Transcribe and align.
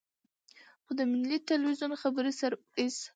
خو 0.83 0.91
د 0.99 1.01
ملي 1.11 1.37
ټلویزیون 1.47 1.91
خبري 2.01 2.31
سرویس. 2.39 2.97